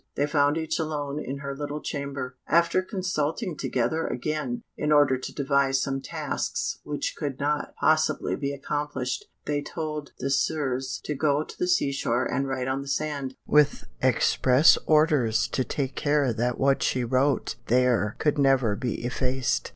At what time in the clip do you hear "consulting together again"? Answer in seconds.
2.81-4.63